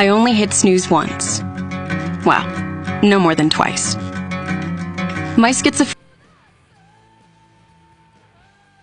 [0.00, 1.42] I only hit snooze once.
[2.24, 2.46] Well,
[3.02, 3.96] no more than twice.
[5.36, 5.99] My schizophrenia